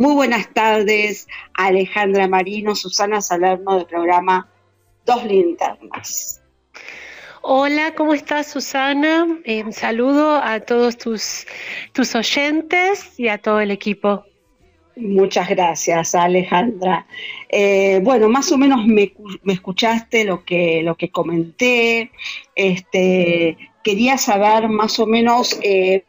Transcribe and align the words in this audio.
Muy 0.00 0.14
buenas 0.14 0.48
tardes, 0.54 1.28
Alejandra 1.52 2.26
Marino, 2.26 2.74
Susana 2.74 3.20
Salerno 3.20 3.76
del 3.76 3.84
programa 3.84 4.48
Dos 5.04 5.26
Linternas. 5.26 6.40
Hola, 7.42 7.94
¿cómo 7.94 8.14
estás 8.14 8.46
Susana? 8.50 9.26
Eh, 9.44 9.62
saludo 9.72 10.36
a 10.36 10.60
todos 10.60 10.96
tus, 10.96 11.46
tus 11.92 12.14
oyentes 12.14 13.12
y 13.18 13.28
a 13.28 13.36
todo 13.36 13.60
el 13.60 13.70
equipo. 13.70 14.24
Muchas 14.96 15.50
gracias, 15.50 16.14
Alejandra. 16.14 17.06
Eh, 17.50 18.00
bueno, 18.02 18.30
más 18.30 18.50
o 18.52 18.56
menos 18.56 18.86
me, 18.86 19.12
escuchaste 19.48 20.24
lo 20.24 20.46
que, 20.46 20.80
lo 20.82 20.94
que 20.94 21.10
comenté. 21.10 22.10
Este, 22.54 23.58
quería 23.84 24.16
saber 24.16 24.66
más 24.70 24.98
o 24.98 25.04
menos 25.04 25.60
eh, 25.62 26.04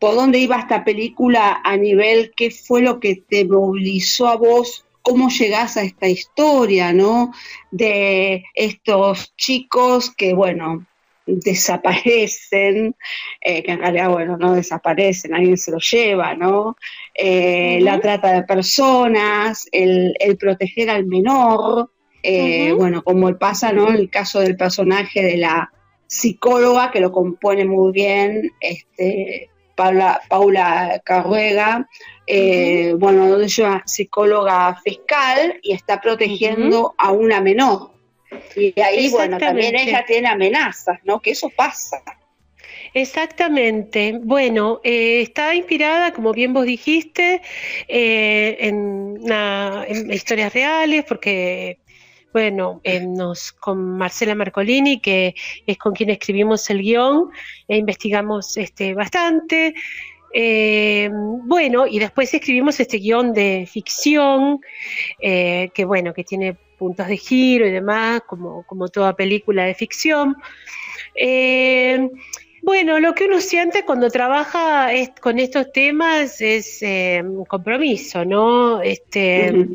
por 0.00 0.14
dónde 0.14 0.38
iba 0.38 0.58
esta 0.58 0.82
película 0.82 1.60
a 1.62 1.76
nivel, 1.76 2.32
qué 2.34 2.50
fue 2.50 2.80
lo 2.80 2.98
que 2.98 3.16
te 3.16 3.44
movilizó 3.44 4.28
a 4.28 4.36
vos, 4.36 4.86
cómo 5.02 5.28
llegás 5.28 5.76
a 5.76 5.82
esta 5.82 6.08
historia, 6.08 6.92
¿no? 6.94 7.32
De 7.70 8.44
estos 8.54 9.36
chicos 9.36 10.10
que, 10.10 10.32
bueno, 10.32 10.86
desaparecen, 11.26 12.96
eh, 13.42 13.62
que 13.62 13.72
en 13.72 13.78
realidad, 13.78 14.08
bueno, 14.08 14.38
no 14.38 14.54
desaparecen, 14.54 15.34
alguien 15.34 15.58
se 15.58 15.70
los 15.70 15.88
lleva, 15.90 16.34
¿no? 16.34 16.76
Eh, 17.14 17.78
la 17.82 18.00
trata 18.00 18.32
de 18.32 18.44
personas, 18.44 19.68
el, 19.70 20.14
proteger 20.38 20.88
al 20.88 21.04
menor, 21.04 21.90
eh, 22.22 22.72
bueno, 22.72 23.04
como 23.04 23.36
pasa, 23.36 23.70
¿no? 23.70 23.90
El 23.90 24.08
caso 24.08 24.40
del 24.40 24.56
personaje 24.56 25.22
de 25.22 25.36
la 25.36 25.70
psicóloga, 26.06 26.90
que 26.90 27.00
lo 27.00 27.12
compone 27.12 27.66
muy 27.66 27.92
bien, 27.92 28.50
este, 28.60 29.49
Paula, 29.80 30.20
Paula 30.28 31.00
Carruega, 31.04 31.88
bueno, 32.98 33.28
donde 33.28 33.46
es 33.46 33.58
una 33.58 33.82
psicóloga 33.86 34.78
fiscal 34.84 35.58
y 35.62 35.72
está 35.72 36.00
protegiendo 36.00 36.94
a 36.98 37.12
una 37.12 37.40
menor. 37.40 37.92
Y 38.54 38.78
ahí, 38.80 39.08
bueno, 39.08 39.38
también 39.38 39.76
ella 39.76 40.04
tiene 40.06 40.28
amenazas, 40.28 41.00
¿no? 41.04 41.20
Que 41.20 41.30
eso 41.30 41.48
pasa. 41.48 42.02
Exactamente. 42.92 44.18
Bueno, 44.22 44.80
eh, 44.84 45.22
está 45.22 45.54
inspirada, 45.54 46.12
como 46.12 46.32
bien 46.32 46.52
vos 46.52 46.66
dijiste, 46.66 47.40
eh, 47.88 48.56
en, 48.60 49.18
historias 50.12 50.52
reales, 50.52 51.04
porque, 51.04 51.78
bueno, 52.32 52.80
nos, 53.08 53.52
con 53.52 53.98
Marcela 53.98 54.34
Marcolini, 54.34 55.00
que 55.00 55.34
es 55.66 55.78
con 55.78 55.94
quien 55.94 56.10
escribimos 56.10 56.68
el 56.70 56.82
guion, 56.82 57.30
e 57.66 57.76
investigamos 57.76 58.56
este, 58.56 58.94
bastante. 58.94 59.74
Eh, 60.32 61.10
bueno, 61.12 61.86
y 61.86 61.98
después 61.98 62.32
escribimos 62.32 62.78
este 62.78 62.98
guion 62.98 63.32
de 63.32 63.68
ficción, 63.70 64.60
que 65.20 65.84
bueno, 65.84 66.14
que 66.14 66.24
tiene 66.24 66.56
puntos 66.80 67.08
de 67.08 67.18
giro 67.18 67.66
y 67.66 67.70
demás, 67.70 68.22
como, 68.26 68.64
como 68.66 68.88
toda 68.88 69.14
película 69.14 69.64
de 69.64 69.74
ficción. 69.74 70.34
Eh, 71.14 72.08
bueno, 72.62 72.98
lo 73.00 73.14
que 73.14 73.26
uno 73.26 73.40
siente 73.40 73.84
cuando 73.84 74.08
trabaja 74.08 74.88
con 75.20 75.38
estos 75.38 75.72
temas 75.72 76.40
es 76.40 76.82
eh, 76.82 77.22
compromiso, 77.48 78.24
¿no? 78.24 78.80
Este, 78.80 79.66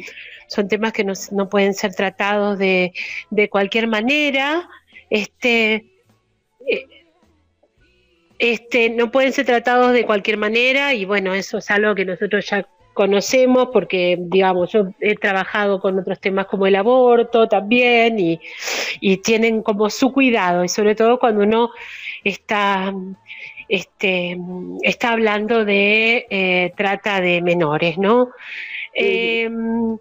Son 0.48 0.68
temas 0.68 0.94
que 0.94 1.04
no, 1.04 1.50
pueden 1.50 1.74
ser 1.74 1.94
tratados 1.94 2.58
de, 2.58 2.94
cualquier 3.50 3.88
manera. 3.88 4.70
Este, 5.10 5.86
eh, 6.68 6.86
este, 8.40 8.90
no 8.90 9.12
pueden 9.12 9.32
ser 9.32 9.46
tratados 9.46 9.94
de 9.94 10.06
cualquier 10.06 10.38
manera 10.38 10.94
y 10.94 11.06
bueno, 11.06 11.34
eso 11.34 11.60
es 11.60 11.72
algo 11.72 11.96
que 11.96 12.06
nosotros 12.06 12.46
ya 12.50 12.68
conocemos 12.96 13.70
porque, 13.72 14.18
digamos, 14.20 14.72
yo 14.72 14.88
he 15.00 15.16
trabajado 15.16 15.80
con 15.80 16.00
otros 16.00 16.20
temas 16.20 16.48
como 16.48 16.66
el 16.66 16.76
aborto 16.76 17.48
también 17.48 18.18
y, 18.20 18.40
tienen 19.18 19.62
como 19.62 19.90
su 19.90 20.12
cuidado 20.12 20.64
y 20.64 20.70
sobre 20.70 20.96
todo 20.96 21.20
cuando 21.20 21.44
uno 21.44 21.70
está, 22.24 22.94
este, 23.70 24.38
está 24.82 25.12
hablando 25.12 25.66
de 25.66 26.26
eh, 26.30 26.74
trata 26.76 27.22
de 27.22 27.42
menores, 27.42 27.98
¿no? 27.98 28.32
Em, 28.96 29.98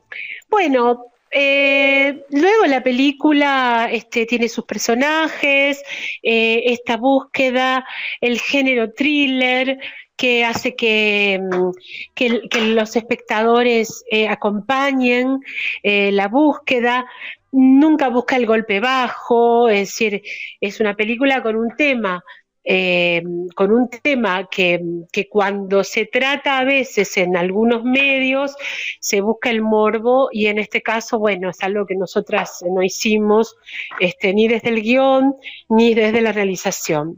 bueno, 0.49 1.07
eh, 1.33 2.25
luego 2.31 2.65
la 2.67 2.83
película 2.83 3.89
este, 3.91 4.25
tiene 4.25 4.49
sus 4.49 4.65
personajes, 4.65 5.83
eh, 6.23 6.63
esta 6.67 6.97
búsqueda, 6.97 7.85
el 8.21 8.41
género 8.41 8.93
thriller, 8.93 9.79
que 10.17 10.45
hace 10.45 10.77
que, 10.77 11.41
mm, 11.43 12.69
los 12.75 12.95
espectadores 12.95 14.05
eh, 14.13 14.29
acompañen 14.29 15.41
la 15.83 16.29
búsqueda. 16.29 17.05
Nunca 17.51 18.09
busca 18.09 18.37
el 18.37 18.47
golpe 18.47 18.79
bajo, 18.81 19.69
es 19.69 19.89
decir, 19.89 20.23
es 20.61 20.81
una 20.81 20.95
película 20.95 21.43
con 21.43 21.57
un 21.57 21.75
tema 21.77 22.23
eh, 22.65 23.23
con 23.55 23.73
un 23.73 23.91
tema 23.91 24.49
que, 24.51 24.81
cuando 25.29 25.85
se 25.85 26.07
trata 26.07 26.59
a 26.59 26.65
veces 26.65 27.17
en 27.19 27.37
algunos 27.37 27.85
medios 27.85 28.57
se 29.01 29.21
busca 29.21 29.51
el 29.51 29.61
morbo 29.61 30.31
y 30.33 30.47
en 30.47 30.59
este 30.59 30.81
caso, 30.81 31.19
bueno, 31.19 31.51
es 31.51 31.63
algo 31.63 31.85
que 31.87 31.95
nosotras 31.95 32.65
no 32.69 32.83
hicimos 32.83 33.57
este, 34.01 34.33
ni 34.33 34.49
desde 34.49 34.71
el 34.71 34.83
guion 34.83 35.35
ni 35.69 35.95
desde 35.95 36.23
la 36.23 36.33
realización. 36.33 37.15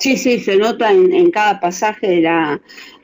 Sí, 0.00 0.16
sí, 0.16 0.40
se 0.40 0.56
nota 0.56 0.90
en, 0.90 1.30
cada 1.30 1.60
pasaje 1.60 2.08
de 2.08 2.20
la, 2.22 2.62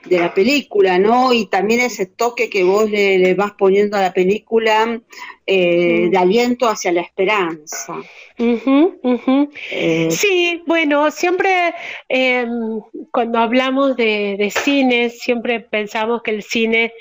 de 0.08 0.18
la 0.18 0.34
película, 0.34 0.98
¿no? 0.98 1.32
Y 1.32 1.46
también 1.46 1.80
ese 1.80 2.06
toque 2.06 2.48
que 2.48 2.64
vos 2.64 2.90
le, 2.90 3.34
vas 3.34 3.52
poniendo 3.52 3.96
a 3.96 4.02
la 4.02 4.12
película 4.12 5.00
eh, 5.46 6.08
de 6.10 6.18
aliento 6.18 6.68
hacia 6.68 6.92
la 6.92 7.00
esperanza. 7.00 7.94
Eh, 9.70 10.08
sí, 10.10 10.62
bueno, 10.66 11.10
siempre 11.10 11.74
em, 12.08 12.80
cuando 13.10 13.38
hablamos 13.38 13.96
de, 13.96 14.36
de 14.38 14.50
cine, 14.50 15.10
siempre 15.10 15.60
pensamos 15.60 16.22
que 16.22 16.32
el 16.32 16.42
cine 16.42 16.92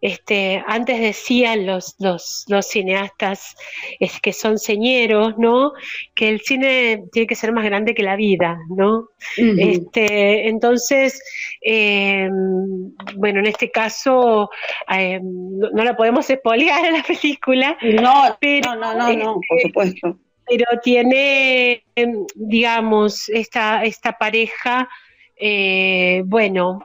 este, 0.00 0.62
antes 0.66 1.00
decían 1.00 1.66
los, 1.66 1.96
los, 1.98 2.46
cineastas 2.66 3.56
es 3.98 4.20
que 4.20 4.32
son 4.32 4.58
señeros, 4.58 5.38
¿no? 5.38 5.72
Que 6.14 6.28
el 6.28 6.40
cine 6.40 7.04
tiene 7.12 7.26
que 7.26 7.34
ser 7.34 7.52
más 7.52 7.64
grande 7.64 7.94
que 7.94 8.02
la 8.02 8.16
vida, 8.16 8.58
¿no? 8.68 9.08
este, 9.36 10.48
entonces, 10.48 11.22
em, 11.62 12.92
bueno, 13.16 13.40
en 13.40 13.46
este 13.46 13.70
caso 13.70 14.50
em, 14.88 15.22
no, 15.58 15.84
la 15.84 15.96
podemos 15.96 16.28
espolear 16.28 16.84
a 16.84 16.90
la 16.90 17.02
película. 17.02 17.78
No, 17.82 18.36
pero, 18.38 18.74
no, 18.76 18.94
no, 18.94 19.12
no, 19.12 19.34
por 19.48 19.56
este, 19.58 19.68
supuesto. 19.68 20.18
Pero 20.46 20.66
tiene, 20.82 21.82
em, 21.94 22.24
digamos, 22.34 23.28
esta, 23.30 23.82
esta 23.84 24.12
pareja, 24.12 24.88
eh, 25.36 26.22
bueno, 26.26 26.84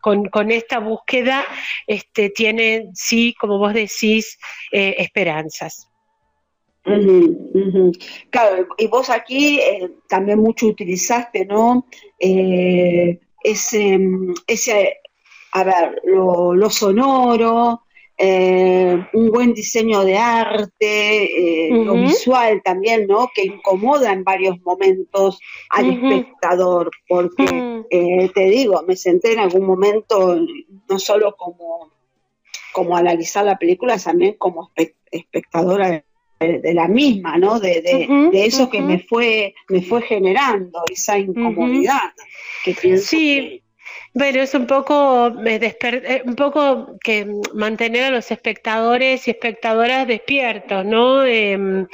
con, 0.00 0.50
esta 0.50 0.78
búsqueda 0.78 1.44
este, 1.86 2.30
tiene, 2.30 2.90
sí, 2.94 3.34
como 3.38 3.58
vos 3.58 3.74
decís, 3.74 4.38
eh, 4.72 4.96
esperanzas. 4.98 5.88
Claro, 8.30 8.66
y 8.78 8.86
vos 8.86 9.10
aquí 9.10 9.60
eh, 9.60 9.90
también 10.08 10.38
mucho 10.38 10.66
utilizaste, 10.66 11.44
¿no? 11.44 11.86
Eh, 12.18 13.20
ese, 13.42 14.00
ese, 14.46 14.96
a 15.52 15.64
ver, 15.64 16.02
lo 16.04 16.70
sonoro, 16.70 17.82
eh, 18.22 19.06
un 19.14 19.30
buen 19.30 19.54
diseño 19.54 20.04
de 20.04 20.18
arte, 20.18 21.68
eh, 21.68 21.70
lo 21.72 21.94
visual 21.94 22.60
también, 22.62 23.06
¿no? 23.06 23.30
Que 23.34 23.46
incomoda 23.46 24.12
en 24.12 24.24
varios 24.24 24.60
momentos 24.60 25.40
al 25.70 25.88
espectador, 25.88 26.90
porque 27.08 27.82
eh, 27.88 28.30
te 28.34 28.50
digo, 28.50 28.82
me 28.86 28.94
senté 28.96 29.32
en 29.32 29.38
algún 29.38 29.64
momento 29.64 30.38
no 30.86 30.98
solo 30.98 31.34
como, 31.34 31.90
como 32.74 32.94
analizar 32.94 33.42
la 33.46 33.56
película, 33.56 33.96
también 33.96 34.34
como 34.34 34.70
espectadora 35.10 36.04
de, 36.40 36.74
la 36.74 36.88
misma, 36.88 37.38
¿no? 37.38 37.58
De, 37.58 37.80
de, 37.80 38.44
eso 38.44 38.68
que 38.68 38.82
me 38.82 38.98
fue, 38.98 39.54
me 39.70 39.80
fue 39.80 40.02
generando, 40.02 40.82
esa 40.92 41.18
incomodidad 41.18 42.12
que 42.66 42.74
pienso 42.74 43.06
sí. 43.08 43.62
Bueno, 44.12 44.40
es 44.40 44.54
un 44.54 44.66
poco, 44.66 45.28
eh, 45.46 46.22
un 46.24 46.34
poco 46.34 46.98
que 47.02 47.26
mantener 47.54 48.04
a 48.04 48.10
los 48.10 48.30
espectadores 48.30 49.28
y 49.28 49.30
espectadoras 49.30 50.06
despiertos, 50.06 50.84
¿no? 50.84 51.24
Em, 51.24 51.86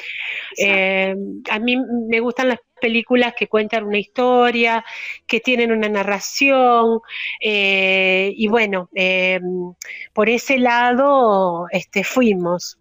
a 1.51 1.59
mí 1.59 1.77
me 2.09 2.21
gustan 2.21 2.49
las 2.49 2.59
películas 2.81 3.35
que 3.37 3.49
cuentan 3.49 3.85
una 3.85 3.99
historia, 3.99 4.85
que 5.27 5.41
tienen 5.41 5.73
una 5.73 5.89
narración, 5.89 7.01
eh, 7.41 8.33
y 8.35 8.49
bueno, 8.49 8.89
em, 8.95 9.75
por 10.13 10.29
ese 10.29 10.59
lado 10.59 11.67
este, 11.71 12.05
fuimos. 12.05 12.79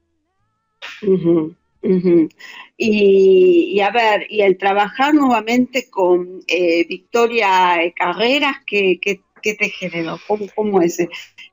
Y, 2.77 3.79
a 3.79 3.91
ver, 3.91 4.27
y 4.29 4.41
el 4.41 4.57
trabajar 4.57 5.13
nuevamente 5.13 5.89
con 5.89 6.41
eh, 6.47 6.85
Victoria 6.87 7.77
Carreras, 7.95 8.57
¿qué, 8.65 8.99
qué, 9.01 9.19
te 9.41 9.69
generó? 9.69 10.19
¿Cómo, 10.27 10.47
cómo 10.55 10.81
es? 10.81 10.97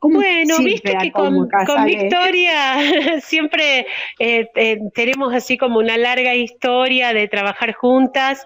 bueno, 0.00 0.58
viste 0.58 0.96
que 0.98 1.12
con, 1.12 1.48
Victoria 1.84 3.20
siempre 3.20 3.86
eh, 4.18 4.48
eh, 4.54 4.78
tenemos 4.94 5.34
así 5.34 5.56
como 5.56 5.78
una 5.78 5.96
larga 5.96 6.34
historia 6.34 7.12
de 7.12 7.28
trabajar 7.28 7.74
juntas 7.74 8.44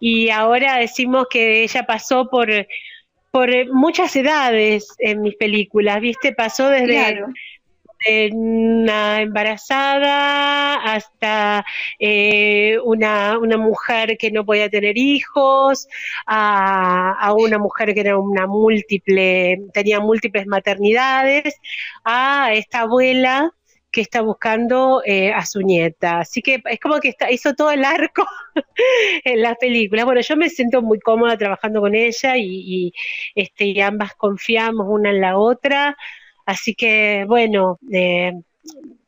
y 0.00 0.30
ahora 0.30 0.78
decimos 0.78 1.26
que 1.30 1.62
ella 1.62 1.84
pasó 1.86 2.28
por 2.28 2.48
por 3.30 3.50
muchas 3.72 4.16
edades 4.16 4.88
en 4.98 5.20
mis 5.20 5.36
películas, 5.36 6.00
¿viste? 6.00 6.32
Pasó 6.32 6.70
desde 6.70 7.22
una 8.32 9.20
embarazada 9.22 10.74
hasta 10.74 11.64
eh, 11.98 12.78
una, 12.84 13.38
una, 13.38 13.56
mujer 13.56 14.16
que 14.18 14.30
no 14.30 14.44
podía 14.44 14.68
tener 14.70 14.96
hijos, 14.96 15.88
a, 16.26 17.34
una 17.36 17.58
mujer 17.58 17.94
que 17.94 18.00
era 18.00 18.18
una 18.18 18.46
múltiple, 18.46 19.58
tenía 19.72 20.00
múltiples 20.00 20.46
maternidades, 20.46 21.54
a 22.04 22.52
esta 22.54 22.80
abuela 22.80 23.52
que 23.90 24.00
está 24.02 24.20
buscando 24.20 25.02
eh, 25.04 25.32
a 25.32 25.44
su 25.46 25.60
nieta. 25.62 26.20
Así 26.20 26.42
que 26.42 26.62
es 26.64 26.80
como 26.80 27.00
que 27.00 27.08
está, 27.08 27.30
hizo 27.30 27.54
todo 27.54 27.70
el 27.70 27.84
arco 27.84 28.26
en 29.24 29.42
las 29.42 29.56
películas. 29.56 30.04
Bueno, 30.04 30.20
yo 30.20 30.36
me 30.36 30.50
siento 30.50 30.82
muy 30.82 31.00
cómoda 31.00 31.36
trabajando 31.36 31.80
con 31.80 31.94
ella 31.94 32.36
y, 32.36 32.92
este, 33.34 33.66
y 33.66 33.80
ambas 33.80 34.14
confiamos 34.14 34.86
una 34.88 35.10
en 35.10 35.20
la 35.20 35.38
otra. 35.38 35.96
Así 36.48 36.74
que, 36.74 37.26
bueno, 37.28 37.78
eh, 37.92 38.32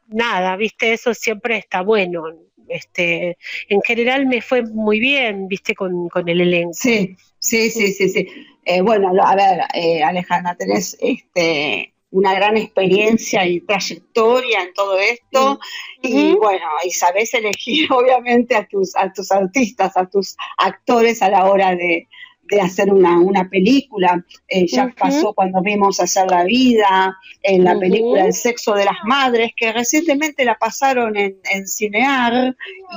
nada, 0.08 0.56
viste, 0.56 0.92
eso 0.92 1.14
siempre 1.14 1.56
está 1.56 1.80
bueno. 1.80 2.24
Este, 2.68 3.38
en 3.70 3.80
general 3.80 4.26
me 4.26 4.42
fue 4.42 4.60
muy 4.60 5.00
bien, 5.00 5.48
viste, 5.48 5.74
con, 5.74 6.10
con 6.10 6.28
el 6.28 6.42
elenco. 6.42 6.74
Sí, 6.74 7.16
sí, 7.38 7.70
sí, 7.70 7.94
sí, 7.94 8.10
sí. 8.10 8.28
Eh, 8.66 8.82
bueno, 8.82 9.10
a 9.24 9.34
ver, 9.34 9.60
eh, 9.72 10.02
Alejandra, 10.02 10.54
tenés 10.54 10.98
este, 11.00 11.94
una 12.10 12.34
gran 12.34 12.58
experiencia 12.58 13.46
y 13.46 13.60
trayectoria 13.60 14.62
en 14.62 14.74
todo 14.74 14.98
esto 14.98 15.58
y 16.02 16.34
bueno, 16.34 16.66
y 16.84 16.90
sabés 16.90 17.32
elegir 17.32 17.90
obviamente 17.90 18.54
a 18.54 18.68
tus, 18.68 18.94
a 18.96 19.10
tus 19.14 19.32
artistas, 19.32 19.96
a 19.96 20.04
tus 20.04 20.36
actores 20.58 21.22
a 21.22 21.30
la 21.30 21.46
hora 21.46 21.74
de, 21.74 22.06
de 22.50 22.60
hacer 22.60 22.92
una, 22.92 23.18
una 23.18 23.48
película. 23.48 24.24
Eh, 24.48 24.66
ya 24.66 24.92
pasó 24.96 25.32
cuando 25.32 25.62
vimos 25.62 26.00
Hacer 26.00 26.30
la 26.30 26.44
Vida, 26.44 27.16
en 27.42 27.64
la 27.64 27.78
película 27.78 28.26
El 28.26 28.32
sexo 28.32 28.74
de 28.74 28.84
las 28.84 28.96
madres, 29.04 29.52
que 29.56 29.72
recientemente 29.72 30.44
la 30.44 30.58
pasaron 30.58 31.16
en, 31.16 31.36
en 31.50 31.66
Cinear 31.66 32.56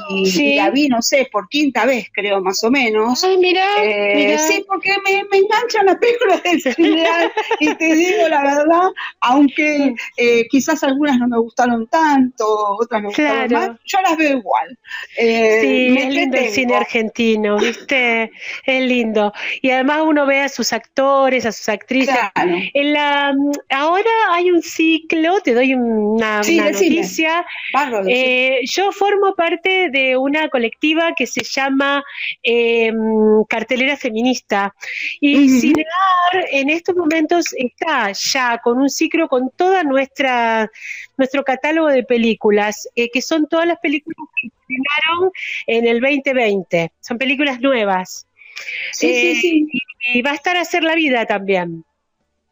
y, 0.09 0.55
la 0.55 0.69
vi, 0.69 0.87
no 0.87 1.01
sé, 1.01 1.29
por 1.31 1.47
quinta 1.47 1.85
vez 1.85 2.07
creo 2.11 2.41
más 2.41 2.63
o 2.63 2.71
menos. 2.71 3.23
Ay, 3.23 3.37
mira, 3.37 3.65
eh, 3.81 4.37
Sí, 4.39 4.65
porque 4.67 4.91
me, 5.05 5.23
me 5.31 5.37
enganchan 5.37 5.85
las 5.85 5.97
películas 5.97 6.43
del 6.43 6.61
Cinear 6.61 7.31
y 7.59 7.75
te 7.75 7.95
digo 7.95 8.27
la 8.27 8.41
verdad, 8.43 8.91
aunque 9.23 9.95
eh, 10.17 10.47
quizás 10.49 10.83
algunas 10.83 11.17
no 11.17 11.27
me 11.27 11.37
gustaron 11.39 11.87
tanto, 11.87 12.45
otras 12.79 13.01
me 13.01 13.07
gustaron 13.07 13.51
más, 13.51 13.69
yo 13.85 14.01
las 14.01 14.17
veo 14.17 14.37
igual. 14.37 14.77
sí, 15.17 15.95
es 15.97 16.13
lindo 16.13 16.37
el 16.37 16.49
cine 16.49 16.75
argentino, 16.75 17.57
¿viste? 17.57 18.31
Es 18.65 18.83
lindo. 18.83 19.31
Y 19.61 19.69
además 19.69 20.01
uno 20.05 20.25
ve 20.25 20.41
a 20.41 20.49
sus 20.49 20.73
actores, 20.73 21.45
a 21.45 21.51
sus 21.53 21.69
actrices. 21.69 22.15
En 22.73 22.93
la, 22.93 23.33
ahora 23.69 24.11
hay 24.31 24.51
un 24.51 24.61
ciclo, 24.61 25.39
te 25.41 25.53
doy 25.53 25.73
una, 25.73 26.41
noticia. 26.41 27.45
Eh, 28.07 28.59
yo 28.65 28.91
formo 28.91 29.35
parte 29.35 29.89
de 29.89 30.17
una 30.17 30.49
colectiva 30.49 31.13
que 31.15 31.27
se 31.27 31.43
llama 31.43 32.03
em, 32.41 32.95
Cartelera 33.47 33.95
Feminista. 33.95 34.75
Y 35.21 35.47
Cinear 35.47 35.87
en 36.51 36.69
estos 36.69 36.95
momentos 36.95 37.45
está 37.57 38.11
ya 38.11 38.57
con 38.57 38.79
un 38.79 38.89
ciclo 38.89 39.12
con 39.29 39.49
toda 39.51 39.83
nuestra 39.83 40.69
nuestro 41.17 41.43
catálogo 41.43 41.87
de 41.87 42.03
películas, 42.03 42.89
eh, 42.95 43.09
que 43.11 43.21
son 43.21 43.47
todas 43.47 43.67
las 43.67 43.79
películas 43.79 44.17
que 44.35 44.47
estrenaron 44.47 45.31
en 45.67 45.87
el 45.87 46.01
2020. 46.01 46.91
Son 46.99 47.17
películas 47.17 47.59
nuevas. 47.61 48.27
Sí, 48.91 49.13
sí, 49.13 49.31
eh, 49.31 49.35
sí. 49.35 49.67
Y, 50.13 50.21
va 50.21 50.31
a 50.31 50.35
estar 50.35 50.57
a 50.57 50.61
hacer 50.61 50.83
la 50.83 50.95
vida 50.95 51.25
también. 51.25 51.85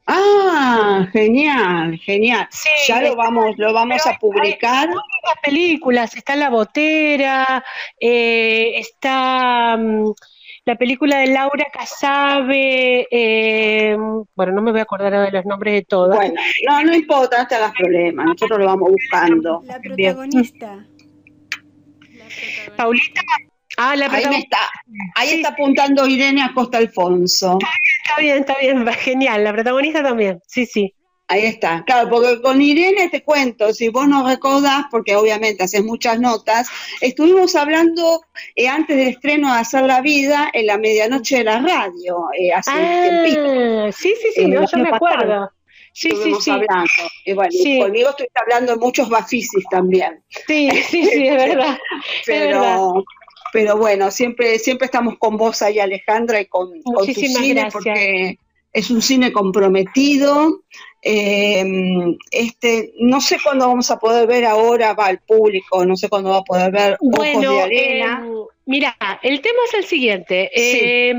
Ah, 0.08 1.08
genial, 1.12 1.98
genial. 2.00 2.48
ya 2.88 3.02
lo 3.02 3.16
vamos, 3.16 3.56
lo 3.58 3.72
vamos 3.72 4.06
a 4.08 4.18
publicar. 4.18 4.90
Hay, 4.90 4.96
películas, 5.44 6.16
está 6.16 6.36
La 6.36 6.50
Botera, 6.50 7.64
eh, 8.00 8.80
está 8.80 9.78
mm, 9.78 10.12
la 10.66 10.76
película 10.76 11.18
de 11.20 11.28
Laura 11.28 11.66
Casabe, 11.74 13.08
eh, 13.10 13.98
bueno, 14.36 14.52
no 14.54 14.62
me 14.62 14.72
voy 14.72 14.80
a 14.80 14.84
acordar 14.84 15.12
de 15.12 15.32
los 15.32 15.46
nombres 15.46 15.74
de 15.74 15.82
todas. 15.84 16.16
Bueno, 16.16 16.40
no, 16.68 16.84
no 16.84 16.96
importa, 16.96 17.40
no 17.40 17.48
te 17.48 17.56
hagas 17.56 17.72
problema, 17.72 18.26
nosotros 18.26 18.60
lo 18.60 18.66
vamos 18.66 18.92
buscando. 18.92 19.62
La 19.66 19.80
protagonista. 19.80 20.86
Paulita 22.78 23.22
Ah, 23.78 23.96
la 23.96 24.08
ahí, 24.12 24.24
está, 24.24 24.58
ahí 25.16 25.30
está 25.30 25.50
apuntando 25.50 26.06
Irene 26.06 26.44
Acosta 26.44 26.78
Alfonso. 26.78 27.58
Está 27.62 28.22
bien, 28.22 28.40
está 28.40 28.56
bien, 28.60 28.86
va 28.86 28.94
genial. 28.94 29.44
La 29.44 29.54
protagonista 29.54 30.04
también, 30.04 30.40
sí, 30.46 30.66
sí. 30.66 30.94
Ahí 31.32 31.46
está, 31.46 31.86
claro, 31.86 32.10
porque 32.10 32.42
con 32.42 32.62
Irene 32.62 33.08
te 33.08 33.24
cuento, 33.24 33.74
si 33.74 33.88
vos 33.88 34.06
no 34.06 34.28
recordás, 34.28 34.88
porque 34.92 35.16
obviamente 35.16 35.64
haces 35.64 35.82
muchas 35.82 36.20
notas, 36.20 36.68
estuvimos 37.00 37.56
hablando 37.56 38.24
eh, 38.54 38.68
antes 38.68 38.98
del 38.98 39.08
estreno 39.08 39.54
de 39.54 39.62
Hacer 39.62 39.84
la 39.86 40.02
Vida 40.02 40.50
en 40.52 40.66
la 40.66 40.78
medianoche 40.78 41.38
de 41.38 41.44
la 41.46 41.60
radio, 41.60 42.26
eh, 42.38 42.52
hace 42.52 42.72
un 42.72 43.24
tiempito. 43.24 43.92
Sí, 43.94 44.14
sí, 44.22 44.28
sí, 44.36 44.52
yo 44.52 44.84
me 44.84 44.90
acuerdo. 44.90 45.50
Sí, 45.94 46.12
sí, 46.22 46.34
sí. 46.42 46.52
hablando. 46.52 46.84
Y 47.24 47.32
bueno, 47.32 47.52
conmigo 47.80 48.10
estoy 48.10 48.28
hablando 48.36 48.74
de 48.74 48.80
muchos 48.80 49.08
bafisis 49.08 49.64
también. 49.72 50.22
Sí, 50.48 50.70
sí, 50.84 51.06
sí, 51.06 51.28
es 51.30 51.36
verdad. 51.48 51.78
Pero, 52.26 53.06
pero 53.54 53.78
bueno, 53.78 54.12
siempre, 54.12 54.60
siempre 54.60 54.88
estamos 54.88 55.18
con 55.18 55.38
vos 55.38 55.62
ahí, 55.62 55.80
Alejandra, 55.80 56.42
y 56.42 56.48
con, 56.48 56.82
con 56.82 57.06
tu 57.06 57.14
cine, 57.14 57.70
porque 57.72 58.38
es 58.74 58.90
un 58.90 59.02
cine 59.02 59.32
comprometido. 59.32 60.64
Eh, 61.04 61.66
este, 62.30 62.94
no 63.00 63.22
sé 63.22 63.38
cuándo 63.44 63.68
vamos 63.68 63.90
a 63.90 63.98
poder 63.98 64.28
ver 64.28 64.46
ahora, 64.46 64.94
va 64.94 65.08
al 65.08 65.20
público, 65.20 65.84
no 65.86 65.96
sé 65.96 66.10
cuándo 66.10 66.30
va 66.30 66.38
a 66.38 66.44
poder 66.44 66.72
ver 66.72 66.98
Ojos 67.00 67.42
de 67.42 67.62
Arena. 67.62 68.24
Eh, 68.26 68.34
mira, 68.66 68.98
el 69.24 69.42
tema 69.42 69.60
es 69.68 69.74
el 69.74 69.86
siguiente. 69.86 70.52
Eh, 70.54 71.16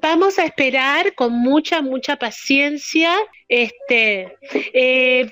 Vamos 0.00 0.38
a 0.38 0.44
esperar 0.44 1.14
con 1.14 1.32
mucha, 1.32 1.82
mucha 1.82 2.16
paciencia, 2.16 3.16
este, 3.48 4.36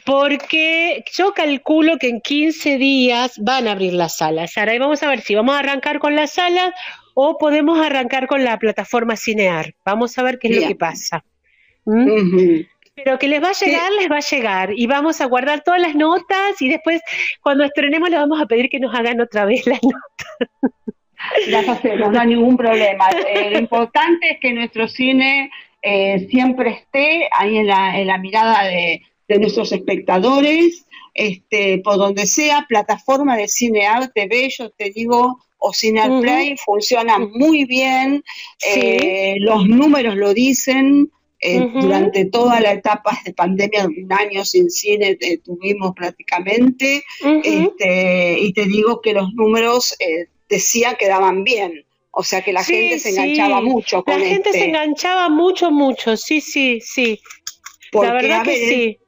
porque 0.04 1.04
yo 1.12 1.32
calculo 1.34 1.98
que 1.98 2.08
en 2.08 2.20
15 2.20 2.78
días 2.78 3.34
van 3.38 3.68
a 3.68 3.72
abrir 3.72 3.92
las 3.92 4.16
salas. 4.16 4.56
Ahora 4.56 4.78
vamos 4.78 5.02
a 5.02 5.08
ver 5.08 5.20
si 5.20 5.34
vamos 5.34 5.54
a 5.54 5.60
arrancar 5.60 5.98
con 5.98 6.16
las 6.16 6.32
salas 6.32 6.72
o 7.14 7.38
podemos 7.38 7.78
arrancar 7.78 8.26
con 8.26 8.44
la 8.44 8.58
plataforma 8.58 9.16
Cinear. 9.16 9.74
Vamos 9.84 10.16
a 10.18 10.22
ver 10.22 10.38
qué 10.38 10.48
es 10.48 10.60
lo 10.60 10.68
que 10.68 10.74
pasa. 10.76 11.24
¿Mm? 11.84 12.62
Pero 12.94 13.18
que 13.18 13.28
les 13.28 13.42
va 13.42 13.50
a 13.50 13.52
llegar, 13.52 13.92
les 13.92 14.10
va 14.10 14.16
a 14.16 14.20
llegar. 14.20 14.72
Y 14.74 14.86
vamos 14.86 15.20
a 15.20 15.26
guardar 15.26 15.62
todas 15.62 15.80
las 15.80 15.94
notas 15.94 16.60
y 16.60 16.68
después, 16.68 17.00
cuando 17.40 17.64
estrenemos, 17.64 18.10
les 18.10 18.20
vamos 18.20 18.40
a 18.40 18.46
pedir 18.46 18.68
que 18.68 18.80
nos 18.80 18.94
hagan 18.94 19.20
otra 19.20 19.44
vez 19.44 19.66
las 19.66 19.80
notas. 19.82 20.72
las 21.48 21.68
hacemos, 21.68 22.10
no 22.10 22.20
hay 22.20 22.28
ningún 22.28 22.56
problema. 22.56 23.08
Eh, 23.10 23.50
lo 23.50 23.58
importante 23.58 24.32
es 24.32 24.40
que 24.40 24.52
nuestro 24.52 24.88
cine 24.88 25.50
eh, 25.82 26.26
siempre 26.30 26.70
esté 26.70 27.28
ahí 27.32 27.56
en 27.56 27.66
la, 27.66 27.98
en 27.98 28.06
la 28.06 28.18
mirada 28.18 28.64
de, 28.64 29.02
nuestros 29.38 29.70
espectadores, 29.70 30.86
este, 31.14 31.78
por 31.84 31.98
donde 31.98 32.26
sea, 32.26 32.66
plataforma 32.68 33.36
de 33.36 33.46
cine 33.46 33.86
arte, 33.86 34.28
yo 34.58 34.70
te 34.70 34.90
digo, 34.90 35.38
o 35.60 35.72
Play, 36.20 36.56
funcionan 36.56 37.30
muy 37.32 37.64
bien, 37.64 38.24
eh, 38.66 39.36
los 39.40 39.66
números 39.68 40.16
lo 40.16 40.34
dicen, 40.34 41.10
Durante 41.42 42.26
toda 42.26 42.60
la 42.60 42.72
etapa 42.74 43.18
de 43.24 43.32
pandemia, 43.32 43.86
un 43.86 44.12
año 44.12 44.44
sin 44.44 44.70
cine 44.70 45.16
tuvimos 45.42 45.94
prácticamente, 45.94 47.02
este, 47.42 48.38
y 48.40 48.52
te 48.52 48.66
digo 48.66 49.00
que 49.00 49.14
los 49.14 49.32
números 49.32 49.96
decían 50.50 50.96
que 50.98 51.08
daban 51.08 51.42
bien. 51.42 51.86
O 52.12 52.24
sea 52.24 52.42
que 52.42 52.52
la 52.52 52.64
gente 52.64 52.98
se 52.98 53.10
enganchaba 53.10 53.60
mucho 53.60 54.02
con 54.02 54.18
La 54.18 54.26
gente 54.26 54.50
se 54.50 54.58
este 54.58 54.68
enganchaba 54.68 55.28
mucho, 55.28 55.70
mucho, 55.70 56.16
sí, 56.16 56.40
sí, 56.40 56.80
sí. 56.80 57.20
la 57.92 58.12
verdad 58.12 58.42
que 58.42 58.68
sí. 58.68 58.98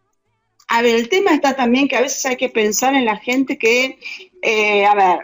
A 0.69 0.81
ver, 0.81 0.97
el 0.97 1.09
tema 1.09 1.35
está 1.35 1.55
también 1.55 1.89
que 1.89 1.97
a 1.97 2.01
veces 2.01 2.25
hay 2.25 2.37
que 2.37 2.49
pensar 2.49 2.95
en 2.95 3.05
la 3.05 3.17
gente 3.17 3.59
que, 3.59 3.99
eh, 4.41 4.87
a 4.87 4.95
ver, 4.95 5.19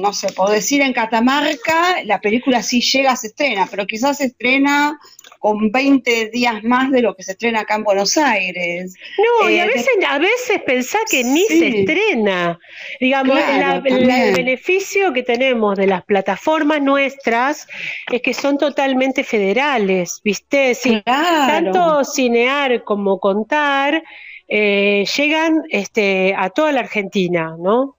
no 0.00 0.12
sé, 0.12 0.32
puedo 0.32 0.52
decir 0.52 0.80
en 0.80 0.92
Catamarca, 0.92 2.02
la 2.04 2.20
película 2.20 2.62
sí 2.62 2.80
llega, 2.80 3.14
se 3.16 3.28
estrena, 3.28 3.68
pero 3.70 3.86
quizás 3.86 4.18
se 4.18 4.24
estrena 4.24 4.98
con 5.38 5.72
20 5.72 6.30
días 6.30 6.62
más 6.62 6.90
de 6.92 7.02
lo 7.02 7.16
que 7.16 7.24
se 7.24 7.32
estrena 7.32 7.60
acá 7.60 7.74
en 7.74 7.82
Buenos 7.82 8.16
Aires. 8.16 8.94
No, 9.18 9.50
y 9.50 9.58
a 9.58 9.64
eh, 9.64 9.66
veces, 9.66 9.88
a 10.08 10.18
veces 10.18 10.62
pensá 10.64 10.98
que 11.10 11.24
ni 11.24 11.42
se 11.46 11.80
estrena. 11.80 12.58
Digamos, 13.00 13.38
el 13.84 14.34
beneficio 14.34 15.12
que 15.12 15.24
tenemos 15.24 15.76
de 15.76 15.88
las 15.88 16.04
plataformas 16.04 16.80
nuestras 16.80 17.66
es 18.10 18.22
que 18.22 18.34
son 18.34 18.56
totalmente 18.56 19.24
federales, 19.24 20.20
¿viste? 20.22 20.76
Sí, 20.76 21.02
Tanto 21.04 22.04
cinear 22.04 22.84
como 22.84 23.18
contar 23.18 24.02
eh, 24.46 25.04
llegan 25.16 25.62
este, 25.70 26.34
a 26.36 26.50
toda 26.50 26.72
la 26.72 26.80
Argentina, 26.80 27.56
¿no? 27.58 27.96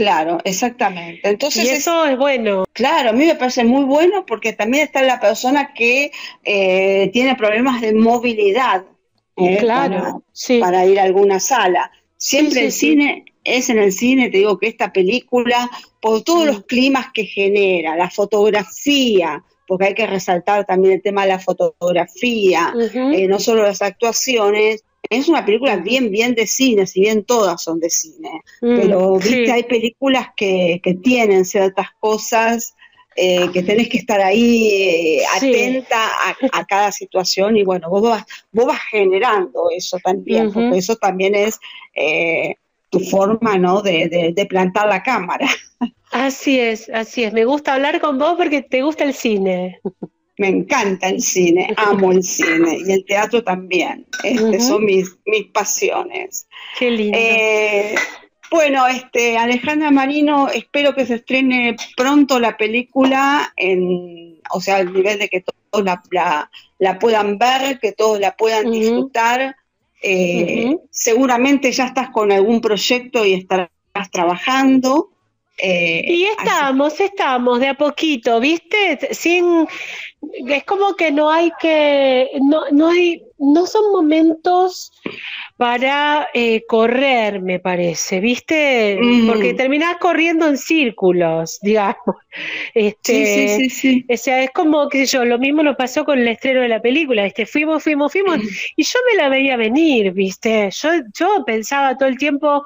Claro, 0.00 0.38
exactamente. 0.44 1.28
Entonces, 1.28 1.62
y 1.62 1.68
eso 1.68 2.06
es, 2.06 2.16
bueno. 2.16 2.64
Claro, 2.72 3.10
a 3.10 3.12
mí 3.12 3.26
me 3.26 3.34
parece 3.34 3.64
muy 3.64 3.84
bueno 3.84 4.24
porque 4.24 4.54
también 4.54 4.84
está 4.84 5.02
la 5.02 5.20
persona 5.20 5.74
que 5.74 6.10
eh, 6.42 7.10
tiene 7.12 7.36
problemas 7.36 7.82
de 7.82 7.92
movilidad. 7.92 8.86
¿eh? 9.36 9.58
claro, 9.58 10.24
para, 10.58 10.86
ir 10.86 10.98
a 10.98 11.02
alguna 11.02 11.38
sala. 11.38 11.92
Siempre 12.16 12.64
el 12.64 12.72
cine 12.72 13.26
es 13.44 13.68
en 13.68 13.78
el 13.78 13.92
cine, 13.92 14.30
te 14.30 14.38
digo 14.38 14.58
que 14.58 14.68
esta 14.68 14.90
película, 14.90 15.70
por 16.00 16.22
todos 16.22 16.46
los 16.46 16.64
climas 16.64 17.08
que 17.12 17.26
genera, 17.26 17.94
la 17.94 18.08
fotografía, 18.08 19.44
porque 19.66 19.84
hay 19.84 19.94
que 19.94 20.06
resaltar 20.06 20.64
también 20.64 20.94
el 20.94 21.02
tema 21.02 21.22
de 21.24 21.28
la 21.28 21.38
fotografía, 21.40 22.72
eh, 22.94 23.28
no 23.28 23.38
solo 23.38 23.64
las 23.64 23.82
actuaciones, 23.82 24.82
es 25.08 25.28
una 25.28 25.44
película 25.44 25.76
bien, 25.76 26.10
bien 26.10 26.34
de 26.34 26.46
cine, 26.46 26.86
si 26.86 27.00
bien 27.00 27.24
todas 27.24 27.62
son 27.62 27.80
de 27.80 27.90
cine, 27.90 28.42
mm, 28.60 28.76
pero 28.76 29.16
viste, 29.16 29.50
hay 29.50 29.64
películas 29.64 30.28
que, 30.36 30.80
que 30.82 30.94
tienen 30.94 31.44
ciertas 31.44 31.88
cosas 31.98 32.74
eh, 33.16 33.50
que 33.52 33.62
tenés 33.62 33.88
que 33.88 33.98
estar 33.98 34.20
ahí 34.20 34.68
eh, 34.72 35.22
atenta 35.36 35.98
a, 36.52 36.64
cada 36.64 36.92
situación 36.92 37.56
y 37.56 37.64
bueno, 37.64 37.90
vos 37.90 38.02
vas, 38.02 38.24
vos 38.52 38.66
vas 38.66 38.80
generando 38.90 39.68
eso 39.76 39.98
también, 40.02 40.52
porque 40.52 40.78
eso 40.78 40.96
también 40.96 41.34
es 41.34 41.58
eh, 41.94 42.54
tu 42.88 43.00
forma, 43.00 43.58
¿no? 43.58 43.82
De, 43.82 44.32
de, 44.34 44.46
plantar 44.46 44.88
la 44.88 45.02
cámara. 45.02 45.48
Así 46.12 46.58
es, 46.58 46.88
así 46.88 47.24
es. 47.24 47.32
Me 47.32 47.44
gusta 47.44 47.74
hablar 47.74 48.00
con 48.00 48.18
vos 48.18 48.34
porque 48.36 48.62
te 48.62 48.82
gusta 48.82 49.04
el 49.04 49.14
cine 49.14 49.80
me 50.40 50.48
encanta 50.48 51.08
el 51.10 51.20
cine, 51.20 51.74
amo 51.76 52.12
el 52.12 52.22
cine 52.22 52.78
y 52.86 52.90
el 52.90 53.04
teatro 53.04 53.44
también. 53.44 54.06
Este, 54.24 54.58
Son 54.58 54.82
mis, 54.82 55.18
mis 55.26 55.48
pasiones. 55.48 56.48
Qué 56.78 56.90
lindo. 56.90 57.18
Eh, 57.20 57.94
bueno, 58.50 58.86
este, 58.86 59.36
Alejandra 59.36 59.90
Marino, 59.90 60.48
espero 60.48 60.94
que 60.94 61.04
se 61.04 61.16
estrene 61.16 61.76
pronto 61.94 62.40
la 62.40 62.56
película, 62.56 63.52
en, 63.54 64.40
o 64.50 64.62
sea, 64.62 64.76
al 64.76 64.94
nivel 64.94 65.18
de 65.18 65.28
que 65.28 65.42
todos 65.42 65.84
la, 65.84 66.48
la, 66.78 66.98
puedan 66.98 67.36
ver, 67.36 67.78
que 67.78 67.92
todos 67.92 68.18
la 68.18 68.34
puedan 68.34 68.70
disfrutar. 68.70 69.56
Eh, 70.02 70.74
seguramente 70.90 71.70
ya 71.70 71.84
estás 71.84 72.08
con 72.08 72.32
algún 72.32 72.62
proyecto 72.62 73.26
y 73.26 73.34
estarás 73.34 73.68
trabajando. 74.10 75.10
Eh, 75.62 76.02
y 76.06 76.24
estamos, 76.24 76.98
estamos 77.00 77.60
de 77.60 77.68
a 77.68 77.74
poquito, 77.74 78.40
¿viste? 78.40 79.12
Sin, 79.12 79.66
es 80.32 80.64
como 80.64 80.94
que 80.94 81.10
no 81.10 81.30
hay 81.30 81.52
que, 81.60 82.30
no, 82.40 82.62
no 82.72 82.88
hay, 82.88 83.22
no 83.38 83.66
son 83.66 83.92
momentos 83.92 84.90
para 85.58 86.28
eh, 86.32 86.64
correr, 86.66 87.42
me 87.42 87.58
parece, 87.58 88.20
¿viste? 88.20 88.98
Mm. 88.98 89.26
Porque 89.26 89.52
terminás 89.52 89.98
corriendo 89.98 90.46
en 90.46 90.56
círculos, 90.56 91.58
digamos. 91.62 92.16
Este, 92.72 93.12
sí, 93.12 93.48
sí, 93.48 93.70
sí, 93.70 93.70
sí, 93.70 94.06
O 94.10 94.16
sea, 94.16 94.42
es 94.42 94.50
como, 94.52 94.88
sé 94.88 95.04
yo, 95.04 95.26
lo 95.26 95.38
mismo 95.38 95.62
nos 95.62 95.76
pasó 95.76 96.06
con 96.06 96.18
el 96.18 96.28
estreno 96.28 96.62
de 96.62 96.68
la 96.68 96.80
película, 96.80 97.26
este, 97.26 97.44
fuimos, 97.44 97.82
fuimos, 97.82 98.10
fuimos, 98.10 98.38
mm. 98.38 98.48
y 98.76 98.84
yo 98.84 98.98
me 99.10 99.16
la 99.18 99.28
veía 99.28 99.58
venir, 99.58 100.12
¿viste? 100.12 100.70
Yo, 100.72 100.90
yo 101.18 101.44
pensaba 101.44 101.98
todo 101.98 102.08
el 102.08 102.16
tiempo, 102.16 102.64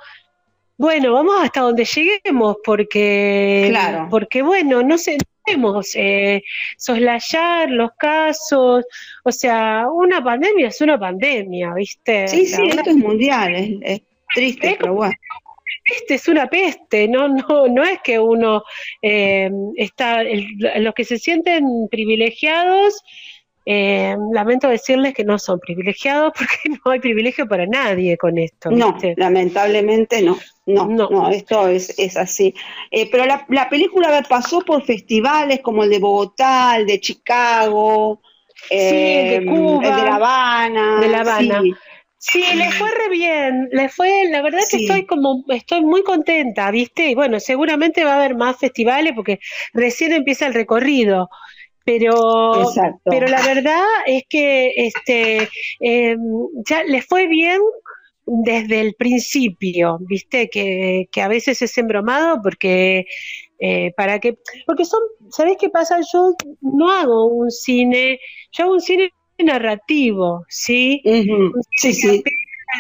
bueno, 0.76 1.12
vamos 1.12 1.37
hasta 1.40 1.61
donde 1.61 1.85
lleguemos, 1.85 2.57
porque, 2.64 3.66
claro. 3.71 4.09
porque 4.11 4.43
bueno, 4.43 4.83
no 4.83 4.99
sé, 4.99 5.19
podemos 5.45 5.95
eh, 5.95 6.43
soslayar 6.76 7.71
los 7.71 7.90
casos, 7.99 8.85
o 9.25 9.33
sea, 9.33 9.87
una 9.93 10.23
pandemia 10.23 10.69
es 10.69 10.81
una 10.81 10.99
pandemia, 10.99 11.75
¿viste? 11.75 12.28
Sí, 12.28 12.47
sí, 12.47 12.62
esto 12.69 12.90
es 12.90 12.97
mundial, 12.97 13.81
es, 13.83 14.02
triste, 14.35 14.76
pero 14.78 14.95
bueno. 14.95 15.14
Peste 15.87 16.14
es 16.14 16.28
una 16.28 16.49
peste, 16.49 17.09
no, 17.09 17.28
no, 17.28 17.69
no 17.69 17.85
es 17.85 18.00
que 18.02 18.19
uno 18.19 18.64
eh, 19.02 19.50
está, 19.76 20.23
los 20.25 20.95
que 20.95 21.04
se 21.04 21.19
sienten 21.19 21.88
privilegiados 21.90 23.02
eh, 23.66 24.14
lamento 24.33 24.68
decirles 24.68 25.14
que 25.14 25.25
no 25.25 25.38
son 25.38 25.59
privilegiados 25.59 26.33
porque 26.38 26.78
no 26.85 26.90
hay 26.90 27.00
privilegio 27.00 27.47
para 27.49 27.66
nadie 27.66 28.16
con 28.18 28.38
esto. 28.38 28.71
No, 28.71 28.97
lamentablemente 29.16 30.23
no. 30.23 30.38
No, 30.66 30.87
no, 30.87 31.28
esto 31.28 31.68
es, 31.68 31.99
es 31.99 32.16
así. 32.16 32.54
Eh, 32.90 33.11
pero 33.11 33.26
la, 33.26 33.44
la, 33.50 33.68
película 33.68 34.25
pasó 34.26 34.62
por 34.62 34.83
festivales 34.83 35.61
como 35.61 35.85
el 35.85 35.90
de 35.90 35.99
Bogotá, 35.99 36.78
el 36.78 36.87
de 36.87 37.00
Chicago, 37.00 38.23
eh, 38.71 39.37
el 39.37 39.44
de 39.44 39.50
Cuba, 39.50 39.87
el 39.87 39.97
de 39.97 40.02
La 40.02 40.14
Habana. 40.14 41.00
De 41.00 41.09
La 41.09 41.21
Habana. 41.21 41.62
Sí. 42.16 42.42
le 42.54 42.71
fue 42.73 42.90
re 42.90 43.11
bien, 43.11 43.68
le 43.73 43.90
fue, 43.90 44.25
la 44.30 44.40
verdad 44.40 44.61
que 44.71 44.78
estoy 44.78 45.04
como, 45.04 45.44
estoy 45.49 45.83
muy 45.83 46.02
contenta, 46.02 46.71
¿viste? 46.71 47.11
Y 47.11 47.14
bueno, 47.14 47.38
seguramente 47.38 48.02
va 48.02 48.14
a 48.14 48.16
haber 48.16 48.35
más 48.35 48.56
festivales 48.56 49.12
porque 49.14 49.40
recién 49.75 50.12
empieza 50.12 50.47
el 50.47 50.54
recorrido 50.54 51.28
pero, 51.85 52.73
pero 53.05 53.26
la 53.26 53.43
verdad 53.43 53.85
es 54.07 54.25
que 54.29 54.73
este, 54.76 55.49
em, 55.81 56.19
ya 56.69 56.83
le 56.85 57.03
fue 57.03 57.26
bien 57.26 57.61
desde 58.26 58.81
el 58.81 58.95
principio, 58.95 59.99
viste, 60.00 60.49
que, 60.49 61.09
que 61.12 61.21
a 61.21 61.29
veces 61.29 61.61
es 61.61 61.76
embromado 61.76 62.41
porque 62.43 63.05
eh, 63.59 63.93
para 63.97 64.19
que, 64.19 64.38
porque 64.67 64.85
son, 64.85 65.00
¿sabés 65.31 65.57
qué 65.61 65.69
pasa? 65.69 65.99
Yo 66.12 66.35
no 66.62 66.91
hago 66.91 67.26
un 67.26 67.50
cine, 67.50 68.19
yo 68.53 68.64
hago 68.64 68.75
un 68.75 68.81
cine 68.81 69.11
narrativo, 69.38 70.45
¿sí? 70.49 71.03
Sí, 71.76 71.93
sí. 71.93 72.23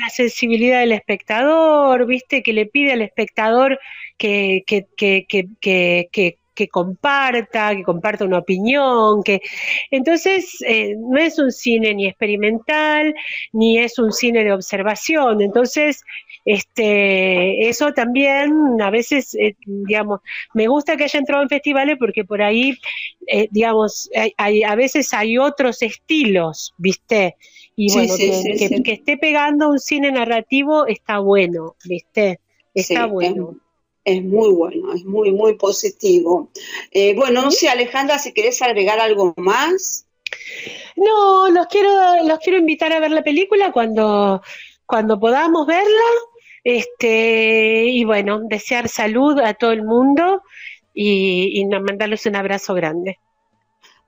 la 0.02 0.08
sensibilidad 0.08 0.80
del 0.80 0.92
espectador, 0.92 2.06
viste, 2.06 2.42
que 2.42 2.52
le 2.54 2.66
pide 2.66 2.92
al 2.92 3.02
espectador 3.02 3.78
que, 4.16 4.62
que, 4.66 4.86
que, 4.96 5.26
que 6.10 6.38
que 6.54 6.68
comparta, 6.68 7.74
que 7.74 7.82
comparta 7.82 8.24
una 8.24 8.38
opinión, 8.38 9.22
que 9.22 9.40
entonces 9.90 10.56
eh, 10.66 10.94
no 10.96 11.18
es 11.18 11.38
un 11.38 11.50
cine 11.50 11.94
ni 11.94 12.06
experimental, 12.06 13.14
ni 13.52 13.78
es 13.78 13.98
un 13.98 14.12
cine 14.12 14.44
de 14.44 14.52
observación, 14.52 15.42
entonces 15.42 16.02
este 16.44 17.68
eso 17.68 17.92
también 17.92 18.80
a 18.80 18.90
veces 18.90 19.34
eh, 19.34 19.56
digamos 19.64 20.20
me 20.52 20.68
gusta 20.68 20.96
que 20.96 21.04
haya 21.04 21.18
entrado 21.18 21.42
en 21.42 21.48
festivales 21.48 21.96
porque 21.98 22.24
por 22.24 22.42
ahí 22.42 22.78
eh, 23.26 23.48
digamos 23.50 24.10
hay, 24.36 24.62
a 24.62 24.74
veces 24.74 25.12
hay 25.14 25.38
otros 25.38 25.82
estilos, 25.82 26.74
¿viste? 26.76 27.36
Y 27.76 27.92
bueno, 27.92 28.14
que, 28.16 28.92
esté 28.92 29.16
pegando 29.16 29.68
un 29.68 29.80
cine 29.80 30.12
narrativo 30.12 30.86
está 30.86 31.18
bueno, 31.18 31.74
¿viste? 31.84 32.40
Está 32.74 33.06
bueno 33.06 33.56
es 34.04 34.22
muy 34.22 34.52
bueno, 34.52 34.92
es 34.92 35.04
muy, 35.04 35.32
muy 35.32 35.54
positivo. 35.54 36.50
Eh, 36.90 37.14
bueno, 37.14 37.42
no 37.42 37.50
sé, 37.50 37.68
Alejandra, 37.68 38.18
si 38.18 38.32
querés 38.32 38.60
agregar 38.62 39.00
algo 39.00 39.34
más. 39.36 40.06
No, 40.96 41.48
los 41.50 41.66
quiero, 41.66 41.90
los 42.24 42.38
quiero 42.38 42.58
invitar 42.58 42.92
a 42.92 43.00
ver 43.00 43.10
la 43.10 43.22
película 43.22 43.72
cuando, 43.72 44.42
cuando 44.86 45.18
podamos 45.18 45.66
verla. 45.66 46.04
Este, 46.62 47.84
y 47.84 48.04
bueno, 48.04 48.40
desear 48.48 48.88
salud 48.88 49.38
a 49.40 49.54
todo 49.54 49.72
el 49.72 49.82
mundo 49.82 50.42
y, 50.94 51.64
mandarles 51.66 52.26
un 52.26 52.36
abrazo 52.36 52.74
grande. 52.74 53.18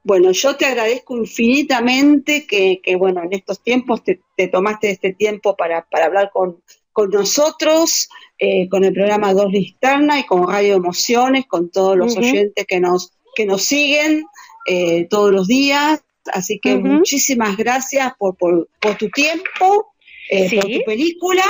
Bueno, 0.06 0.30
yo 0.30 0.54
te 0.54 0.66
agradezco 0.66 1.16
infinitamente 1.16 2.46
que, 2.46 2.80
que 2.80 2.94
bueno, 2.94 3.24
en 3.24 3.32
estos 3.32 3.60
tiempos 3.60 4.04
te, 4.04 4.20
te 4.36 4.46
tomaste 4.46 4.90
este 4.90 5.12
tiempo 5.14 5.56
para, 5.56 5.84
para 5.90 6.04
hablar 6.04 6.30
con, 6.32 6.62
con 6.92 7.10
nosotros, 7.10 8.08
eh, 8.38 8.68
con 8.68 8.84
el 8.84 8.92
programa 8.92 9.34
Dos 9.34 9.50
Listerna 9.50 10.20
y 10.20 10.24
con 10.24 10.48
Radio 10.48 10.76
Emociones, 10.76 11.46
con 11.48 11.72
todos 11.72 11.96
los 11.96 12.16
oyentes 12.16 12.66
que 12.68 12.78
nos, 12.78 13.14
que 13.34 13.46
nos 13.46 13.62
siguen 13.62 14.24
eh, 14.68 15.08
todos 15.10 15.32
los 15.32 15.48
días. 15.48 16.04
Así 16.32 16.60
que 16.60 16.76
muchísimas 16.76 17.56
gracias 17.56 18.12
por, 18.16 18.36
por, 18.36 18.68
tu 18.96 19.10
tiempo, 19.10 19.92
eh, 20.30 20.54
por 20.54 20.70
tu 20.70 20.84
película. 20.86 21.42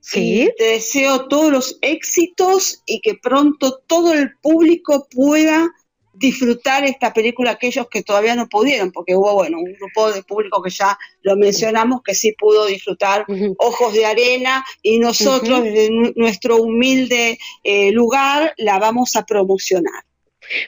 Sí. 0.00 0.50
te 0.58 0.64
deseo 0.64 1.26
todos 1.26 1.50
los 1.50 1.78
éxitos 1.80 2.82
y 2.84 3.00
que 3.00 3.14
pronto 3.14 3.80
todo 3.86 4.12
el 4.12 4.36
público 4.42 5.08
pueda 5.10 5.70
disfrutar 6.18 6.84
esta 6.84 7.12
película 7.12 7.52
aquellos 7.52 7.88
que 7.88 8.02
todavía 8.02 8.34
no 8.34 8.48
pudieron, 8.48 8.90
porque 8.90 9.14
hubo, 9.14 9.34
bueno, 9.34 9.58
un 9.58 9.72
grupo 9.72 10.10
de 10.12 10.22
público 10.22 10.62
que 10.62 10.70
ya 10.70 10.98
lo 11.22 11.36
mencionamos 11.36 12.02
que 12.02 12.14
sí 12.14 12.32
pudo 12.32 12.66
disfrutar 12.66 13.24
Ojos 13.58 13.92
de 13.92 14.04
Arena 14.04 14.64
y 14.82 14.98
nosotros 14.98 15.62
desde 15.62 15.90
nuestro 16.16 16.56
humilde 16.56 17.38
eh, 17.62 17.92
lugar 17.92 18.54
la 18.56 18.78
vamos 18.78 19.14
a 19.16 19.24
promocionar. 19.24 20.04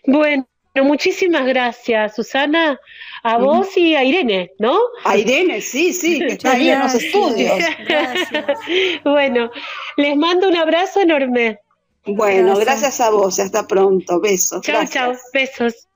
Bueno, 0.07 0.47
muchísimas 0.76 1.47
gracias, 1.47 2.14
Susana. 2.14 2.78
a 3.23 3.38
vos 3.38 3.76
y 3.76 3.95
a 3.95 4.04
Irene, 4.04 4.52
¿no? 4.59 4.78
A 5.04 5.16
Irene, 5.16 5.61
sí, 5.61 5.92
sí, 5.92 6.21
que 6.21 6.35
está 6.35 6.52
ahí 6.52 6.71
en 6.71 6.80
los 6.80 6.95
estudios. 7.02 7.59
bueno, 9.04 9.50
les 9.97 10.16
mando 10.16 10.49
un 10.49 10.57
abrazo 10.57 11.00
enorme. 11.00 11.59
Bueno, 12.07 12.57
gracias, 12.57 13.00
a 13.00 13.11
vos, 13.11 13.38
hasta 13.38 13.66
pronto, 13.66 14.21
besos. 14.21 14.62
Chao, 14.62 14.87
chao, 14.87 15.12
besos. 15.33 15.87